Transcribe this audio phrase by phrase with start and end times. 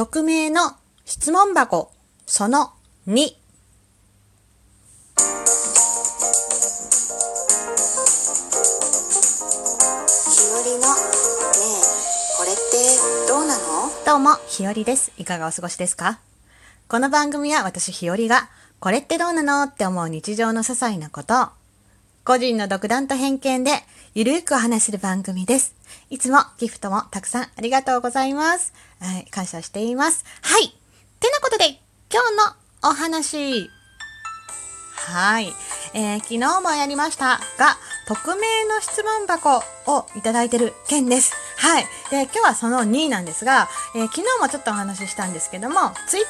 [0.00, 1.92] 匿名の質問箱。
[2.24, 2.72] その
[3.06, 3.36] 2日
[10.54, 11.36] 和のねえ
[12.38, 12.60] これって
[13.28, 13.62] どうなの？
[14.06, 15.12] どうも、ひよりです。
[15.18, 16.18] いかがお過ごしですか？
[16.88, 18.48] この番組は私ひよりが、
[18.78, 19.64] これってどうなの？
[19.64, 21.34] って思う日常の些細なこと。
[21.42, 21.48] を、
[22.24, 23.70] 個人の独断と偏見で、
[24.14, 25.74] ゆるくお話しする番組です。
[26.10, 28.74] いつもギフトもたくさんありがとうございます。
[29.00, 30.24] はい、感謝しています。
[30.42, 30.68] はい。
[31.18, 31.80] てなことで、
[32.12, 32.36] 今日
[32.82, 33.70] のお話。
[34.96, 35.52] はい。
[35.94, 41.32] えー昨日もやりましたが、匿名の質問箱をいただいてる件です。
[41.56, 41.84] はい。
[42.10, 46.24] で、今日はその2位なんですが、えー昨日もちょっとお話ししたんですけども、ツイッ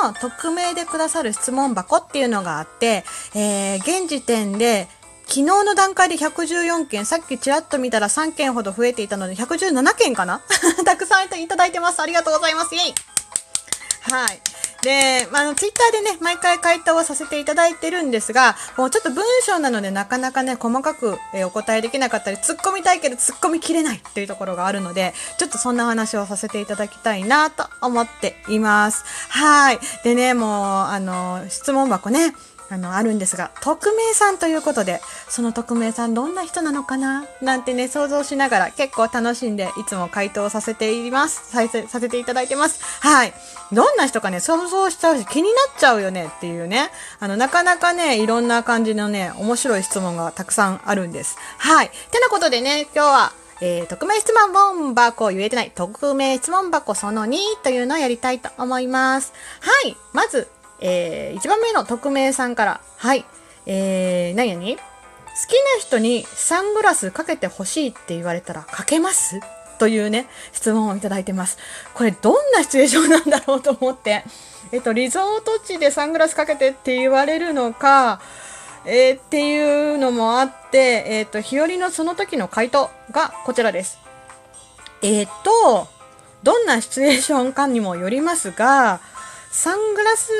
[0.00, 3.04] ターの匿名でくださる質問箱っていうのがあって、
[3.34, 4.88] えー現時点で、
[5.32, 10.42] 昨日の段階で114件、さっきちらっと見たら3件ほど増えていたので、117件かな？
[10.84, 12.02] たくさんいただいてます。
[12.02, 12.74] ありがとうございます。
[12.74, 12.94] イェイ
[14.12, 14.42] はい。
[14.82, 29.04] で、まあの、ツイッターでね、毎回回答をさせていただいてるんですが、こうちょっと文章なのでなかなかね、細かく、えお答えできなかったり、突っ込みたいけど突っ込みきれないっていうところがあるので、ちょっとそんな話をさせていただきたいなと思っています。
[29.30, 29.78] はい。
[30.04, 32.34] でね、もう、あの、質問箱ね、
[32.72, 37.26] あの、あるんですが、匿名さんということで、その匿名さんどんな人なのかな？
[37.42, 41.50] なんてね、想像しながら結構楽しんでいつも回答させています。
[41.50, 42.80] させさせていただいてます。
[43.00, 43.34] はい。
[43.72, 46.90] どんな人かね、想像しちゃうし気になっちゃうよねっていうね。
[47.20, 51.36] あの、なかなかね、いろんな感じのね、面白い質問がたくさんあるんです。
[51.58, 51.90] はい。
[52.10, 59.34] てなことでね、今日は、えー、匿名質問箱言えてない、匿名質問箱その2というのをやりたいと思います。
[59.60, 59.94] はい。
[60.14, 60.48] まず、
[60.84, 62.80] えー、1番目の匿名さんから。
[62.96, 63.24] はい。
[63.66, 64.76] えー、何々好きな
[65.80, 69.40] 人にサングラスかけてほしいって言われたらかけます？
[69.78, 71.58] というね、質問をいただいてます。
[71.94, 74.24] これどんなシチュエーションなんだろうと思って。
[74.72, 78.20] えっと、リゾート地でサングラスかけてって言われるのか、
[78.84, 83.98] えーっていうのもあって、えっと、日和のその時の回答がこちらです。
[85.02, 85.88] えっと、
[86.42, 89.00] どんなシチュエーションかにもよりますが、
[89.52, 90.32] サングラス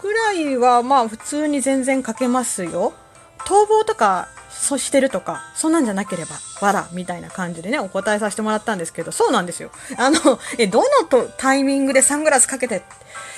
[0.00, 2.94] ぐらいはまあ普通に全然かけますよ。
[3.38, 9.72] 逃亡とか、そしてるとか、そんなんじゃなければ、わら、みたいな感じでね、お答えさせてもらったんですけど、そうなんですよ。
[9.98, 12.84] あの、え、どのとタイミングでサングラスかけて、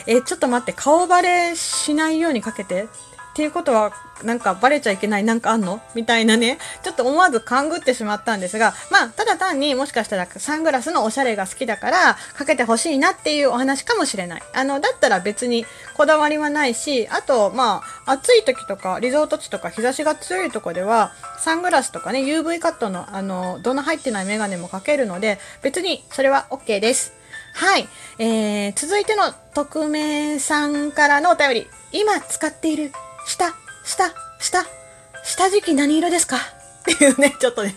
[0.06, 2.86] え、ちょっと待って、顔バレしないようにかけて、
[3.34, 5.82] っていうことは、なんかバレちゃいけないなんかあんの？
[5.96, 14.42] みたいなね、ちょっと思わず勘ぐってしまったんですが、まあ、ただ単にもしかしたらサングラスのおしゃれが好きだから、かけてほしいなっていうお話かもしれない。
[14.54, 27.14] あの、だったら別にこだわりはないし、あと、まあ、暑い時とか、リゾート地とか日差しが強いとこでは、サングラスとかね、UV カットの、あの、どの入ってないメガネもかけるので、別にそれは OK です。
[27.54, 27.88] はい。
[28.20, 31.66] えー、続いての匿名さんからのお便り。
[31.96, 32.90] 今使っている
[33.26, 33.54] 下、
[33.84, 34.64] 下、下、
[35.24, 36.36] 下敷き何色ですか？
[36.36, 36.40] っ
[36.84, 37.74] ていうね、ちょっとね、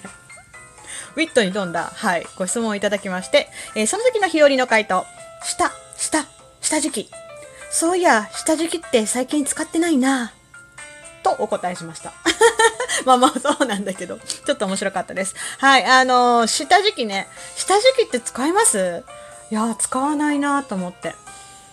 [1.16, 5.06] ウィットに富んだ、はい、ご質問をいただきまして、えーその時の日和の回答。
[5.44, 6.26] 下、下、
[6.62, 7.12] 下敷き。
[7.72, 10.34] そういや、下敷きって最近使ってないな
[11.24, 12.14] とお答えしました。
[13.06, 15.36] まあまあそうなんだけど、ちょっと面白かったです。
[15.60, 17.28] はい、あのー下敷きね。
[17.56, 19.04] 下敷きって使います？
[19.50, 21.16] いやー、使わないなと思って。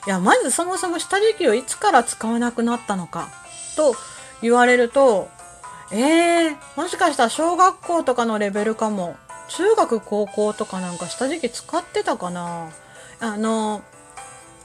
[0.06, 3.28] いや、まずそもそも下敷きをいつから使わなくなったのか、
[3.74, 3.94] と
[4.42, 5.28] 言われると、
[5.90, 9.16] えー、もしかしたら小学校とかのレベルかも。
[9.48, 12.70] 中学、高校とかなんか下敷き使ってたかな
[13.20, 13.82] あの、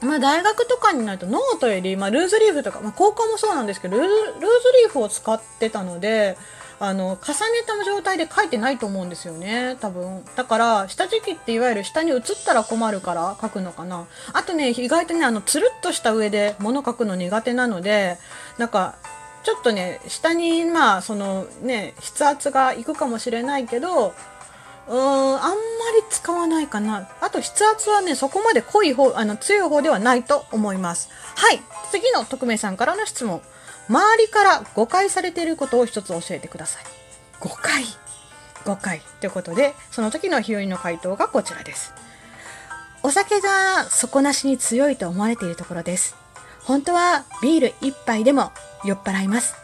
[0.02, 4.46] まあ大学とかになるとノートより、まあルーズリーフとか、まあ高校もそうなんですけど、ルールーズ
[4.84, 6.36] リーフを使ってたので、
[6.82, 10.24] あの、重ねた状態で書いてないと思うんですよね、多分。
[10.34, 14.06] だから、下敷きっていわゆる下に写ったら困るから敷くのかな。
[14.32, 18.16] あとね、意外とね、あの、つるっとした上で物書くの苦手なので、
[18.56, 18.94] なんか、
[19.44, 24.14] ちょっとね、下に、まあ、そのね、筆圧がいくかもしれないけど、
[24.88, 25.56] うーん、あんまり
[26.08, 27.10] 使わないかな。
[27.20, 31.10] あと、筆圧はね、そこまで濃い方、あの、強い方ではないと思います。
[31.36, 31.62] はい。
[31.90, 33.42] 次の匿名さんからの質問。
[33.90, 36.84] 周りから誤解されていることを一つ教えてください。
[37.40, 37.84] 誤解？
[38.64, 39.02] 誤解。
[39.20, 41.92] ということで、その時の日和の回答がこちらです。
[43.02, 46.14] お酒が底なしに強いと思われているところです。
[46.62, 48.52] 本当はビール一杯でも
[48.84, 49.56] 酔っ払います。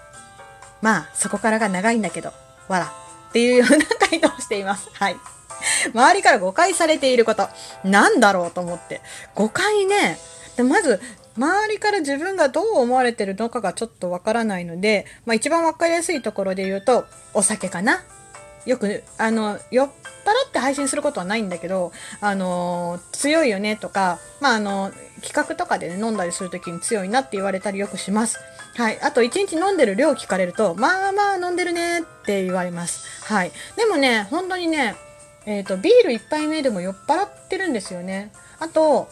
[0.83, 2.33] まあ、そこからが長いんだけど、
[2.67, 2.87] わら。
[2.87, 4.89] っていうような回答をしています。
[4.93, 5.17] はい。
[5.95, 7.49] 周りから誤解されていること。
[7.85, 9.03] なんだろうと思って。
[9.35, 10.19] 誤解ね。
[10.57, 11.01] でまず、
[11.37, 18.03] 周りから自分がどう思われてるのかがちょっとわからないので、まあ一番わかりやすいところで言うと、お酒かな。
[18.67, 19.91] よく、あの、酔っ払
[20.49, 24.91] って配信することはないんだけど、あの、強いよねとか、まあ、あの、
[25.23, 28.39] 企画とかでね、飲んだりするときに強いなって言われたりよくします。
[28.77, 29.01] はい。
[29.01, 33.25] あと、1日飲んでる量聞かれると、まあまあ飲んでるねって言われます。
[33.25, 33.53] はい。
[33.77, 34.97] でもね、本当にね、
[35.47, 38.33] えっ、と、ビール1杯目でも酔っ払ってるんですよね。
[38.59, 39.09] あと、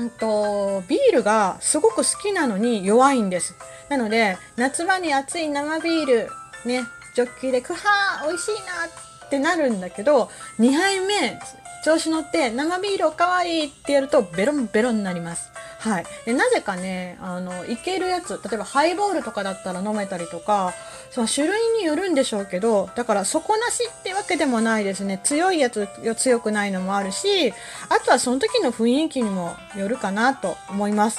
[0.00, 3.54] んと、ビールがすごく好きなのに弱いんです。
[3.88, 6.28] なので、夏場に熱い生ビール、
[6.64, 11.40] ね、ジョッキーでクハー美味しいなってなるんだけど、2杯目、
[11.84, 15.50] 調子乗って生ビールおかわりってやるとベロンベロンになります。
[15.78, 16.04] はい。
[16.26, 20.74] で、なぜかね、あの、いけるやつ、例えばハイボールとかだったら飲めたりとか、
[21.10, 25.20] その種類によるんでしょうけど、だから底なしってわけでもないですね。
[25.24, 27.52] 強いやつよ、強くないのもあるし、
[27.88, 31.18] あとはその時の雰囲気にもよるかなと思います。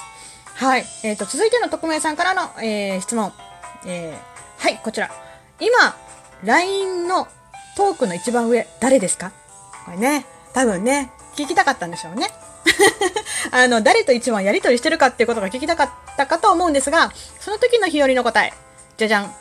[0.56, 0.86] はい。
[1.04, 3.34] えっ、と、続いての匿名さんからの、えー質問。
[3.86, 4.32] えー
[4.62, 5.10] はい、こちら。
[5.60, 5.96] 今、
[6.44, 7.28] LINE の
[7.76, 9.32] トークの一番上、誰ですか？
[9.86, 12.30] これね、多分ね、聞きたかったんでしょうね。
[13.52, 18.54] あの、誰と一番やりとりしてるかっていうことが聞きたかったかと思うんですが、その時の日和の答え。
[18.98, 19.36] じゃじゃん。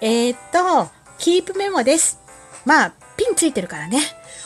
[0.00, 2.18] えー、っと、キープメモです。
[2.64, 2.92] まあ、
[3.32, 4.00] ピンついてるからね。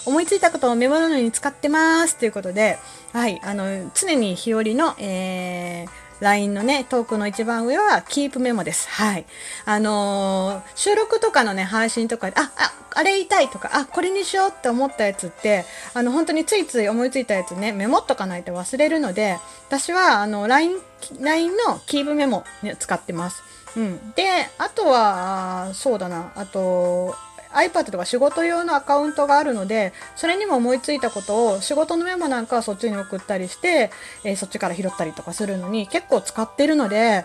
[0.04, 2.16] 思いついたことをメモるのに使ってます。
[2.16, 2.78] ということで、
[3.12, 5.88] はい、あの、常に日和の、えー、
[6.20, 8.88] LINE のね、トークの一番上は、キープメモです。
[8.88, 9.26] はい。
[9.64, 20.76] あのー収録とかのね、配信とかで、あ、あ、あれ言いたいとか、あ、これにしようって思ったやつって、あの、本当についつい思いついたやつね、メモっとかないと忘れるので、私は、あの、LINE、
[21.20, 23.42] LINE のキープメモ、ね、使ってます。
[23.76, 24.12] うん。
[24.12, 27.16] で、あとは、そうだな、あと、
[27.56, 33.90] iPad とか仕事用のアカウントがあるので、それにも思いついたことを仕事のメモなんかはそっちに送ったりして、
[34.24, 37.24] えーそっちから拾ったりとかするのに結構使ってるので、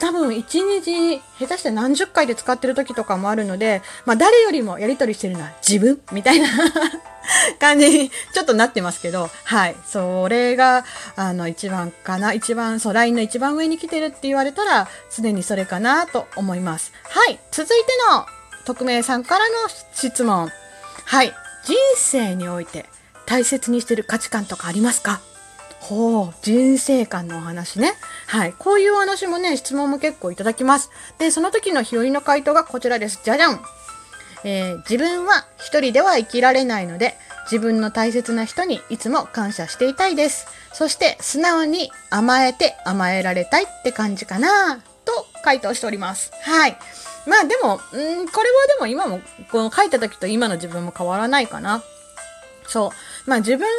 [0.00, 6.00] 多分一日下手して何十回で使ってる時とかもあるので、まあ誰よりもやり取りしてるのは自分？
[6.12, 6.48] みたいな
[7.60, 9.76] 感じにちょっとなってますけど、はい。
[9.86, 10.84] それが、
[11.16, 12.32] あの、一番かな。
[12.32, 16.92] 一番、そう、LINE の一番上に来てるって言われたら、すでにそれかなと思います。
[17.04, 17.38] はい。
[17.50, 18.26] 続いての
[18.64, 19.54] 匿名さんからの
[19.94, 20.50] 質問。
[21.04, 21.32] はい。
[21.64, 22.86] 人生において
[23.24, 25.20] 大切にしてる価値観とかありますか？
[25.80, 27.94] ほう、人生観のお話ね。
[28.26, 28.54] はい。
[28.58, 30.90] こういうお話もね、質問も結構いただきます。
[31.18, 33.20] で、その時の日和の回答がこちらです。
[33.24, 33.60] じゃじゃん
[34.44, 40.46] えー自分は一人では生きられないので、自分の大切な人にいつも感謝していたいです。
[40.72, 46.32] そして、素直に甘えて甘えられたいって感じかなと回答しております。
[46.42, 46.78] はい。
[47.26, 49.20] まあでも、うんこれはでも今も、
[49.50, 51.82] この書いた時と今の自分も変わらないかな。
[52.66, 52.92] そ
[53.26, 53.30] う。
[53.30, 53.72] まあ自分は、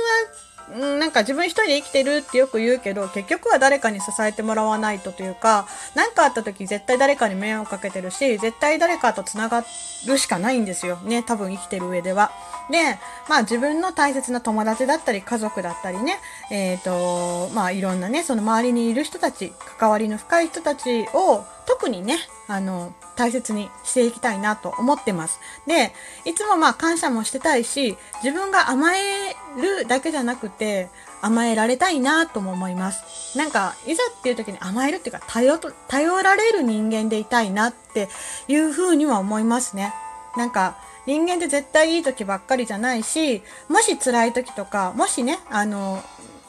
[0.71, 9.63] うんなんか自分一人で生きてるってよく言うけど、結局は誰かに支えてもらわないとというか、何かあった時絶対誰かに迷惑かけてるし、絶対誰かと繋が
[10.07, 11.23] るしかないんですよね。
[11.23, 12.31] 多分生きてる上では。
[12.71, 12.97] で、
[13.29, 16.19] まあ自分の大切な友達だったり家族だったりね、
[16.49, 22.17] えっ、と、まあいろんなね、その周りにいる人たち、関わりの深い人たちを特にね、
[22.47, 25.39] あの、大切にしていきたいなと思ってます。
[25.67, 25.93] で、
[26.25, 30.89] いつもまあ感謝もしてたいし、自分が甘えるだけじゃなくて、
[31.21, 33.37] 甘えられたいなとも思います。
[33.37, 35.57] なんか、いざっていう時に甘えるっていうか、頼、
[35.87, 38.09] 頼られる人間でいたいなって
[38.47, 39.93] いうふうには思いますね。
[40.35, 46.01] なんか、人間って絶対いい時ばっかりじゃないし、もし辛い時とか、もしね、あの、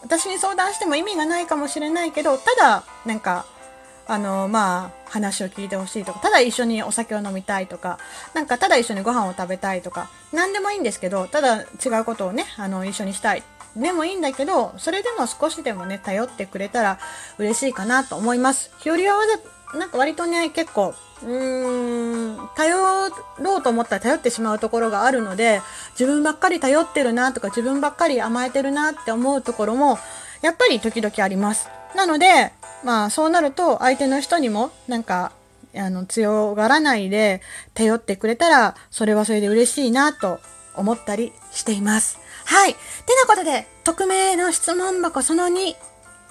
[0.02, 3.46] 私に相談しても意味がないかもしれないけど、ただ、なんか、
[4.06, 7.98] あの、まあ、話を聞いてほしいとか、ただ一緒にお酒を飲みたいとか、
[8.34, 13.42] なんかただ一緒にご飯を食べたいとか、何でもいいんですけど、ただ違うことをね、あの、一緒にしたい。
[13.76, 16.98] でもいいんだけど、それでも少しでもね、頼ってくれたら
[17.38, 18.70] 嬉しいかなと思います。
[18.78, 19.24] 日和はわ
[19.72, 22.76] ざ、なんか割とね、結構、うーん、頼
[23.38, 25.60] ろうと思ったら頼ってしまうところがあるので、
[25.98, 29.98] 自分ばっかり頼ってるなとか、自分ばっかり甘えてるなって思うところも、
[30.42, 31.68] やっぱり時々あります。
[31.96, 32.52] なので、
[32.84, 35.32] まあそうなると相手の人にもなんか、
[35.76, 37.40] あの、強がらないで
[37.74, 40.38] 頼ってくれたら、それはそれで嬉しいなと
[40.76, 42.18] 思ったりしています。
[42.44, 42.74] はい。
[42.74, 42.78] て
[43.22, 45.74] なことで、匿名の質問箱その2、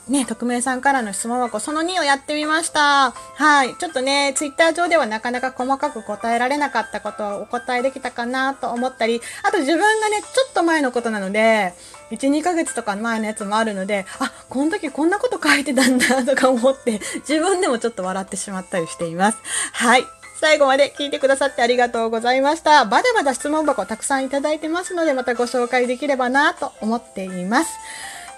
[0.09, 3.11] ね、匿名さんからの質問箱その2をやってみました。
[3.11, 3.75] はい。
[3.75, 11.73] ちょっとね、ツイッター上ではなかなか細かく答えられなかったことをお答えできたかなと思ったり、あと自分がね、ちょっと前のことなので、
[12.11, 19.37] 1、2ヶ月とか前のやつもあるので、あ、この時こんなこと書いてたんだとか思って、自分でもちょっと笑ってしまったりしています。
[19.71, 20.05] はい。
[20.41, 22.83] 最後まで聞いてくださってありがとうございました。
[22.83, 27.71] まだまだ質問箱たくさんいただいてますので、またご紹介できればなと思っています。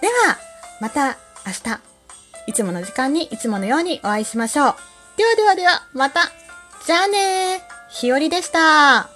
[0.02, 0.38] では、
[0.80, 1.80] また明日、
[2.48, 4.76] いつもの時間にいつものようにお会いしましょう。
[5.18, 6.32] ではではでは、また。
[6.86, 7.76] じゃあねー。
[7.90, 9.15] ひよりでした。